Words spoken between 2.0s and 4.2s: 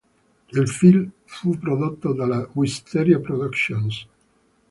dalla Wisteria Productions.